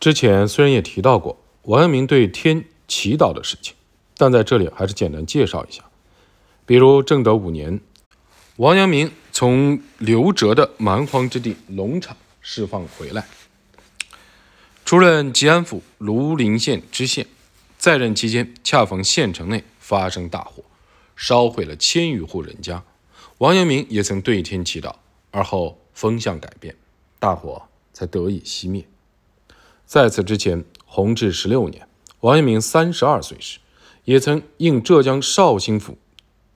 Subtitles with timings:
[0.00, 3.74] 之前虽然也提到过王阳明对天祈祷的事情，
[4.16, 5.84] 但在这里还是简单介绍一下。
[6.64, 7.78] 比如正德五年，
[8.56, 13.26] 王阳明从刘哲的蛮荒之地龙场释放回来，
[14.86, 17.26] 出任吉安府庐陵县知县。
[17.76, 20.64] 在任期间，恰逢县城内发生大火，
[21.14, 22.82] 烧毁了千余户人家。
[23.38, 24.94] 王阳明也曾对天祈祷，
[25.30, 26.74] 而后风向改变，
[27.18, 27.62] 大火
[27.92, 28.86] 才得以熄灭。
[29.90, 31.84] 在此之前，弘治十六年，
[32.20, 33.58] 王阳明三十二岁时，
[34.04, 35.98] 也曾应浙江绍兴府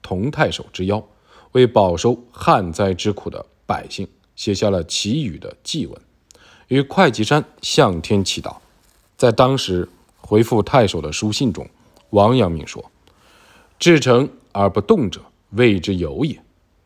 [0.01, 1.05] 同太守之邀，
[1.51, 6.01] 为饱受旱灾之苦的百姓，写下了祈雨的祭文，
[6.69, 8.55] 与会稽山向天祈祷。
[9.17, 11.67] 在当时回复太守的书信中，
[12.11, 12.89] 王阳明说
[13.77, 16.41] ：“至诚而不动者，谓之有也。”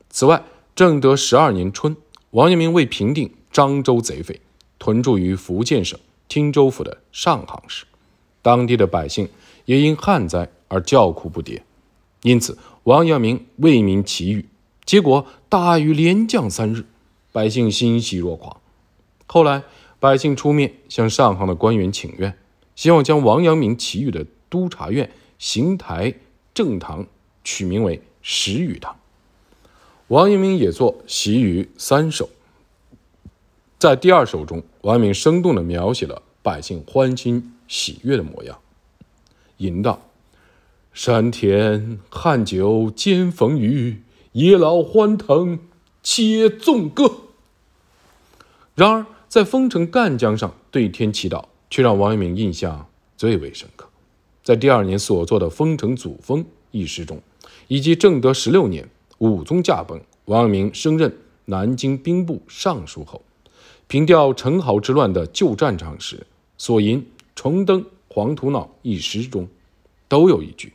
[0.09, 0.41] 此外，
[0.73, 1.95] 正德十二年春，
[2.31, 4.41] 王阳明为平定漳州贼匪，
[4.79, 5.99] 屯驻于福建省。
[6.29, 7.85] 汀州府的上杭市，
[8.41, 9.27] 当地的百姓
[9.65, 11.61] 也因旱灾而叫苦不迭，
[12.21, 14.47] 因此王阳明为民祈雨，
[14.85, 16.85] 结果大雨连降三日，
[17.31, 18.61] 百姓欣喜若狂。
[19.25, 19.63] 后来
[19.99, 22.37] 百姓出面向上杭的官员请愿，
[22.75, 26.13] 希望将王阳明祈雨的督察院邢台
[26.53, 27.07] 正堂
[27.43, 28.95] 取名为时雨堂。
[30.07, 32.29] 王阳明也作习雨三首。
[33.77, 38.59] 在第二首中，王阳明生动地描写了百姓欢欣喜悦的模样，
[39.57, 40.01] 吟道
[40.93, 45.59] ：“山田旱久兼逢雨，野老欢腾
[46.01, 47.11] 且纵歌。”
[48.75, 52.87] 然而，在丰城赣江上对天祈祷，却让王阳明印象
[53.17, 53.87] 最为深刻。
[54.41, 57.21] 在第二年所作的《丰城祖峰》一诗中，
[57.67, 61.15] 以及正德十六年武宗驾崩，王阳明升任
[61.45, 63.21] 南京兵部尚书后。
[63.89, 66.27] 凭吊陈豪之乱的旧战场时
[66.59, 67.01] 所吟
[67.33, 69.47] 《重登黄土脑》一诗中，
[70.07, 70.73] 都有一句：“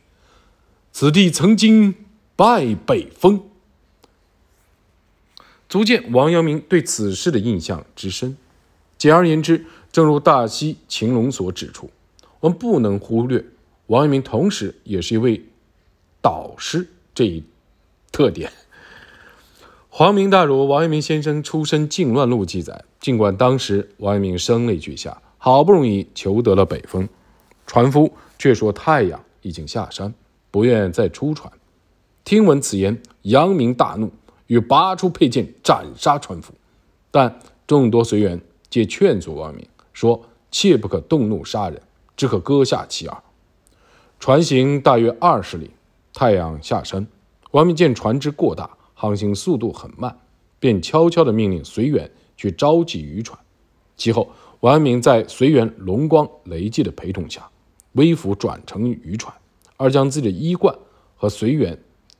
[0.91, 1.95] 此地曾经
[2.35, 3.41] 败北风”，
[5.69, 8.35] 足见王阳明对此事的印象之深。
[8.97, 11.89] 简而言之，正如大西秦龙所指出，
[12.41, 13.45] 我们不能忽略
[13.85, 15.41] 王阳明同时也是一位
[16.21, 17.41] 导师这一
[18.11, 18.51] 特点。
[19.97, 27.07] 皇明大儒王阳明先生出身靖乱录记载，尽管当时王阳明声泪俱下，好不容易求得了北风，
[27.65, 30.13] 船夫却说太阳已经下山，
[30.51, 31.49] 不愿再出船。
[32.25, 34.11] 听闻此言，阳明大怒，
[34.47, 36.51] 欲拔出佩剑斩杀船夫，
[37.09, 41.81] 但众多随员皆劝阻王阳明，说：“切不可动怒杀人，
[42.17, 43.23] 只可割下其耳。”
[44.19, 45.71] 船行大约二十里，
[46.13, 47.07] 太阳下山，
[47.51, 48.69] 王明见船只过大。
[48.95, 50.17] 航行速度很慢，
[50.59, 53.39] 便悄悄地命令随员去召集渔船。
[53.95, 57.47] 其后，王阳明在随员龙光、雷继的陪同下，
[57.91, 59.35] 微服转乘渔船，
[59.77, 60.75] 而将自己的衣冠
[61.15, 61.77] 和随员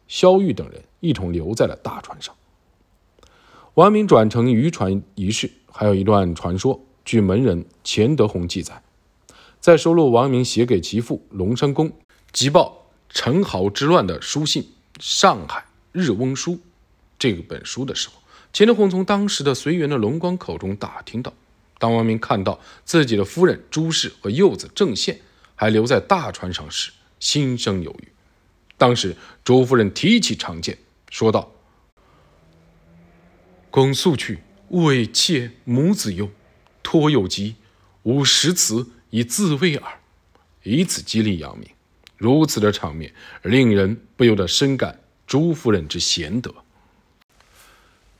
[0.08, 2.36] 萧玉等人一同留在了大船上。
[3.74, 6.80] 王阳明转乘渔船一事，还有一段传说。
[7.04, 8.82] 据门人钱德洪记载，
[9.60, 11.92] 在收录王阳明写给其父龙山公
[12.32, 14.64] 急报陈豪之乱的书信
[15.00, 16.54] 《上海日翁书》。
[17.18, 18.16] 这本书的时候，
[18.52, 21.34] 钱德洪从当时的随员的龙光口中打听到，
[21.80, 25.22] 当王明看到自己的夫人朱氏和幼子郑宪
[25.56, 28.10] 还留在大船上时，心生犹豫。
[28.78, 30.78] 当时朱夫人提起长剑，
[31.10, 31.54] 说道
[33.72, 34.40] ：“公速去，
[34.70, 36.30] 为妾母子忧，
[36.84, 37.56] 托有疾，
[38.04, 40.00] 吾识此以自卫耳。”
[40.64, 41.70] 以此激励杨明。
[42.18, 43.14] 如此的场面，
[43.44, 45.00] 令人不由得深感
[45.36, 46.56] 朱夫人之贤德。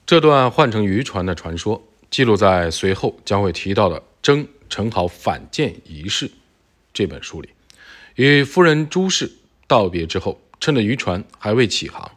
[0.06, 1.82] 这段换成渔船的传说
[2.12, 6.28] 记录在随后将会提到的《征陈豪反间仪式》
[6.94, 7.52] 这本书里。
[8.16, 9.32] 与夫人朱氏
[9.66, 12.12] 道别之后，趁着渔船还未起航，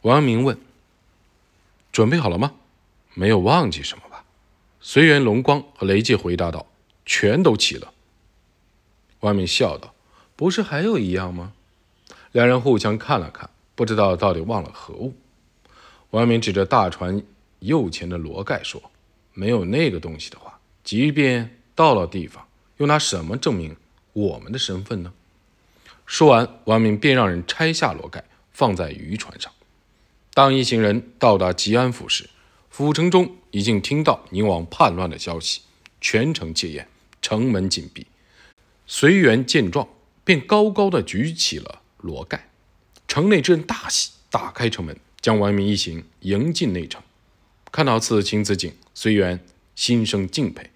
[0.00, 0.58] 王阳明问
[1.92, 2.54] ：“准备好了吗？
[3.12, 4.24] 没有忘记什么吧？”
[4.80, 6.64] 随员龙光和雷介回答道
[7.04, 7.92] ：“全都齐了。”
[9.20, 9.92] 王阳明笑道
[10.34, 11.52] ：“不是还有一样吗？”
[12.32, 15.14] 两人互相看了看，不知道到底忘了何物。
[16.10, 17.22] 王阳明指着大船
[17.60, 18.90] 右前的罗盖说
[19.34, 22.44] ：“没有那个东西的话，即便到了地方，
[22.78, 23.76] 又拿什么证明
[24.14, 25.12] 我们的身份呢？”
[26.06, 29.52] 说完，王阳明便让人拆下罗盖，放在渔船上。
[30.34, 32.28] 当一行人到达吉安府时，
[32.70, 35.60] 府城中已经听到宁王叛乱的消息，
[36.00, 36.88] 全城戒严，
[37.22, 38.08] 城门紧闭。
[38.88, 39.86] 随员见状，
[40.24, 42.47] 便高高的举起了罗盖。
[43.08, 44.96] 城内之人大喜，打开城门。
[45.20, 47.02] 将王阳明一行迎进内城，
[47.72, 49.40] 看到此情此景，随缘
[49.74, 50.70] 心生敬佩，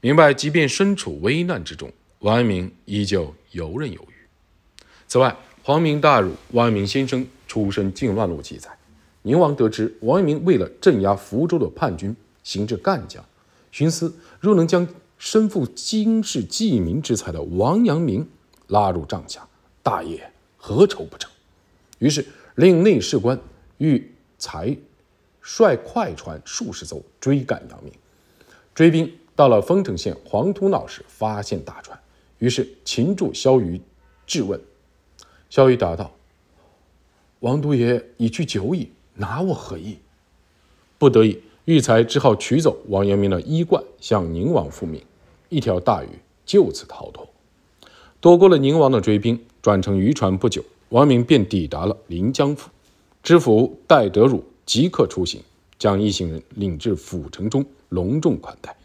[0.00, 4.84] 明白即便身处危难之中，王阳明依旧游刃有余。
[5.08, 8.70] 此外，皇明大儒王阳明先生出身靖乱路记载，
[9.22, 12.14] 宁王得知王阳明为了镇压福州的叛军，
[12.44, 13.24] 行至赣江，
[13.72, 14.86] 寻思若能将
[15.18, 18.28] 身负经世济民之才的王阳明
[18.68, 19.48] 拉入帐下，
[19.82, 21.31] 大业何愁不成？
[22.02, 22.26] 于是
[22.56, 23.38] 令内侍官
[23.78, 24.76] 欲才
[25.40, 27.92] 率快船数十艘追赶杨明，
[28.74, 31.96] 追兵到了丰城县黄土坳时，发现大船，
[32.38, 33.80] 于是擒住萧瑜，
[34.26, 34.60] 质问。
[35.48, 36.10] 萧瑜答道
[37.38, 39.98] ：“王都爷已去久矣，拿我何意？”
[40.98, 45.00] 不得已，玉才只好取走王阳明的衣冠，向宁王复命。
[45.48, 46.08] 一条大鱼
[46.44, 47.28] 就此逃脱，
[48.20, 52.70] 躲过了宁王的追兵，转乘渔船不久，王阳明便抵达了临江府。
[53.22, 55.42] 知府戴德儒即刻出行，
[55.78, 58.76] 将一行人领至府城中，隆重款待，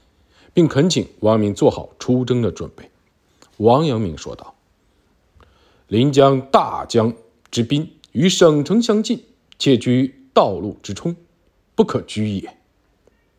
[0.54, 2.90] 并恳请王阳明做好出征的准备。
[3.58, 4.56] 王阳明说道。
[5.88, 7.14] 临江大江
[7.52, 9.22] 之滨，与省城相近，
[9.60, 11.14] 且居道路之冲，
[11.76, 12.58] 不可居也。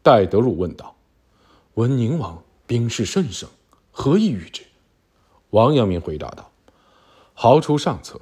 [0.02, 0.94] 戴德儒问道
[1.74, 3.48] ：“闻宁王兵势甚盛，
[3.90, 4.62] 何以御之？”
[5.50, 6.50] 王阳明回答道
[7.32, 8.20] ：“豪出上策，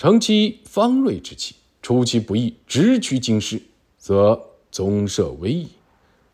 [0.00, 3.60] 乘其方锐之气，出其不意，直趋京师，
[3.98, 4.40] 则
[4.72, 5.66] 宗社危矣；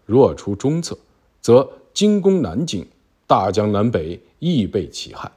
[0.05, 0.97] 若出中策，
[1.43, 2.87] 则进攻南京，
[3.27, 5.33] 大江南北亦被其害。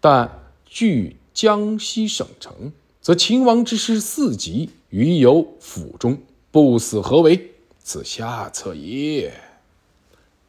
[0.00, 0.28] 但。”
[0.66, 6.18] 据江西省城，则秦王之师四级于有府中，
[6.50, 7.52] 不死何为？
[7.78, 9.32] 此下策也。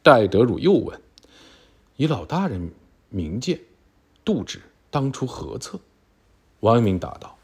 [0.02, 1.00] 戴德汝又问
[1.96, 2.72] ：“以老大人
[3.08, 3.60] 明鉴，
[4.24, 5.78] 杜之当初何策？”
[6.62, 7.36] 王阳明答道：“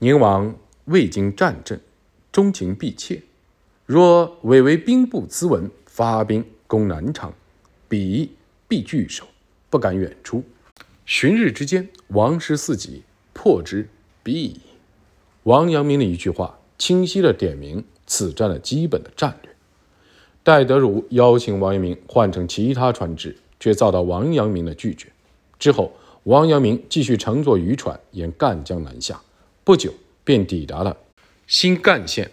[0.00, 0.56] 宁王
[0.86, 1.80] 未经战阵，
[2.32, 3.22] 钟情必切。
[3.86, 7.32] 若委为兵部咨文，发兵攻南昌，
[7.88, 8.32] 彼
[8.66, 9.24] 必拒守，
[9.70, 10.42] 不敢远出。”
[11.06, 13.88] 旬日之间，王师四级，破之
[14.24, 14.60] 必矣。
[15.44, 19.54] 王阳明的一句话，清晰地点明此战的基本的战略。
[20.42, 25.12] 戴德儒邀请王阳明换乘其他船只，却遭到王阳明的拒绝。
[25.60, 25.92] 之后，
[26.24, 29.20] 王阳明继续乘坐渔船沿赣江南下，
[29.64, 29.92] 不久
[30.24, 30.96] 便抵达了
[31.46, 32.30] 新赣县。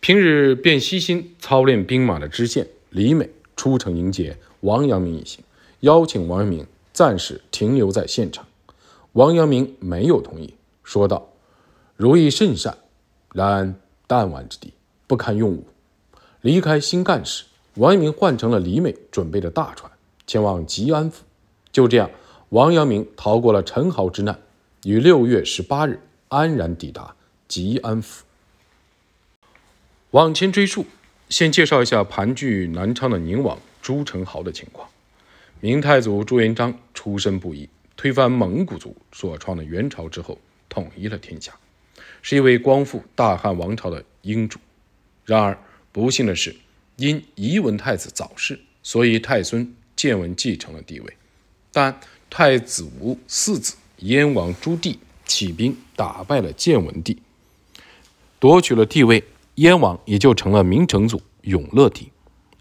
[0.00, 5.42] 平日便悉心操练兵马的知县李美出城迎接王阳明一行，
[5.80, 6.66] 邀请王阳明。
[6.92, 8.46] 暂时停留在现场，
[9.12, 11.28] 王阳明没有同意，说道
[11.94, 12.78] ：“如意甚善，
[13.34, 14.72] 然弹丸之地
[15.06, 15.66] 不堪用武。”
[16.40, 19.92] 离开新干时，王阳明换成了李美准备的大船，
[20.26, 21.22] 前往吉安府。
[21.70, 22.10] 就这样，
[22.50, 24.38] 王阳明逃过了陈豪之难，
[24.84, 27.16] 于六月十八日安然抵达
[27.48, 28.24] 吉安府。
[30.12, 30.86] 往前追溯，
[31.28, 34.88] 先介绍一下盘踞南昌的宁王朱宸濠的情况。
[35.60, 40.38] 明太祖朱元璋出身不易，推翻蒙古族所创的元朝之后，
[40.68, 41.52] 统一了天下，
[42.22, 44.60] 是一位光复大汉王朝的英主。
[45.24, 45.58] 然而
[45.90, 46.54] 不幸的是，
[46.94, 51.16] 因仪文太子早逝，所以太孙建文继承了帝位。
[51.72, 57.18] 但太子无四子，燕王朱棣起兵打败了建文帝，
[58.38, 59.24] 夺取了帝位，
[59.56, 62.10] 燕王也就成了明成祖永乐帝。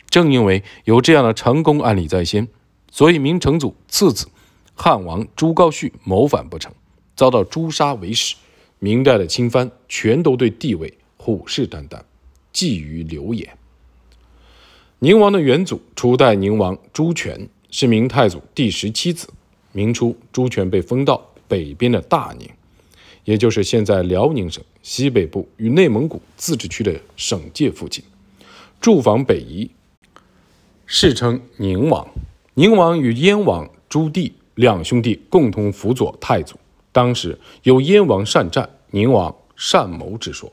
[0.10, 2.48] 正因为有这样的成功案例在先。
[2.92, 4.30] 所以，明成祖次子
[4.74, 6.72] 汉王朱高煦谋反不成，
[7.14, 8.38] 遭到诛杀为始。
[8.80, 12.00] 明代的亲藩全都对帝位虎视眈眈，
[12.54, 13.58] 觊觎流言。
[15.00, 19.28] 宁王的元祖初代宁王朱权是明太祖第十七子。
[19.76, 22.50] 明初，朱权被封到北边的大宁，
[23.26, 28.02] 也就是现在辽宁省西北部与内蒙古自治区的省界附近，
[28.80, 29.70] 驻防北夷，
[30.86, 32.08] 世称宁王。
[32.54, 36.56] 宁王与燕王朱棣两兄弟共同辅佐太祖。
[36.94, 40.50] 当时有燕王善战，宁王善谋之说。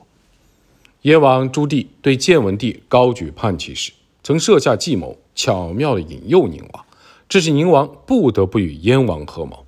[1.03, 6.85] 燕王朱棣对建文帝高举叛旗时，曾设下计谋，巧妙地引诱宁王，
[7.33, 9.65] 致使宁王不得不与燕王合谋。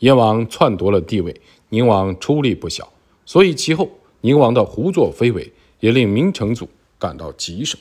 [0.00, 2.92] 燕王篡夺了帝位，宁王出力不小，
[3.24, 3.88] 所以其后
[4.20, 6.68] 宁王的胡作非为也令明成祖
[6.98, 7.78] 感到棘手。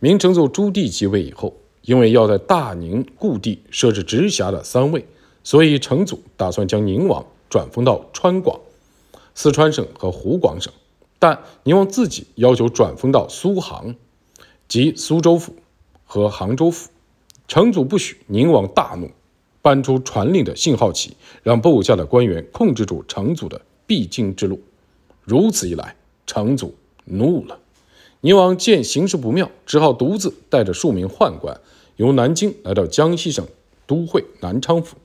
[0.00, 1.54] 明成祖朱棣即位以后。
[1.82, 5.06] 因为要在大宁故地设置直辖的三位，
[5.44, 8.58] 所以成祖打算将宁王转封到川广、
[9.36, 10.72] 四川省和湖广省，
[11.20, 13.94] 但宁王自己要求转封到苏杭，
[14.66, 15.54] 即苏州府
[16.04, 16.90] 和杭州府。
[17.48, 19.10] 成祖不许，宁王大怒，
[19.62, 24.60] 搬出传令的信号旗，让部下的官员控制住成祖的必经之路。
[25.22, 25.94] 如此一来，
[26.26, 26.74] 成祖
[27.04, 27.58] 怒了，
[28.20, 31.60] 宁王见形势不妙，只好独自带着数名宦官，
[31.96, 33.46] 由南京来到江西省
[33.86, 34.96] 都会南昌府，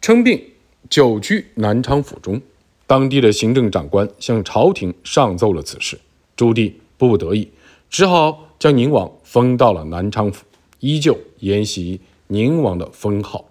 [0.00, 0.42] 称病
[0.88, 2.40] 久居南昌府中。
[2.86, 6.00] 当地的行政长官向朝廷上奏了此事，
[6.34, 7.50] 朱棣不得已，
[7.90, 10.46] 只好将宁王封到了南昌府，
[10.80, 13.50] 依旧沿袭宁王的封号。